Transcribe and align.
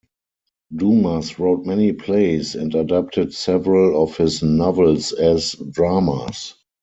Dumas 0.75 1.37
wrote 1.37 1.63
many 1.67 1.93
plays 1.93 2.55
and 2.55 2.73
adapted 2.73 3.35
several 3.35 4.01
of 4.01 4.17
his 4.17 4.41
novels 4.41 5.11
as 5.11 5.53
dramas. 5.69 6.55